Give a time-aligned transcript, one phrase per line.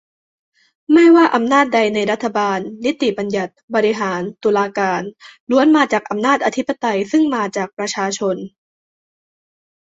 [0.93, 5.01] ไม่ว่าอำนาจใดในรัฐบาล นิติบัญญัติ บริหาร ตุลาการ
[5.49, 8.35] ล้วนมาจากอำนาจอธิปไตยซึ่งมาจากประชาชน